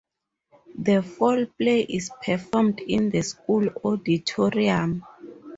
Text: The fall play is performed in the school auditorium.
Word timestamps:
The 0.79 1.03
fall 1.03 1.45
play 1.45 1.81
is 1.83 2.09
performed 2.23 2.79
in 2.79 3.11
the 3.11 3.21
school 3.21 3.67
auditorium. 3.85 5.05